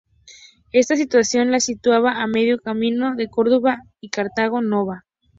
[0.71, 5.05] Esta situación la situaba a medio camino de Corduba y Cartago Nova.